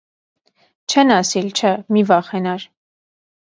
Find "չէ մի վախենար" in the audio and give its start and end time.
1.61-2.69